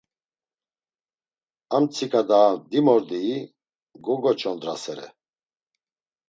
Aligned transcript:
Amtsika 1.75 2.19
daha 2.29 2.49
dimordii 2.71 3.37
gogoç̌ondrasere. 4.03 5.07